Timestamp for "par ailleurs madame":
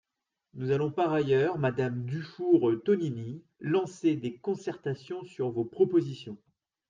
0.89-2.05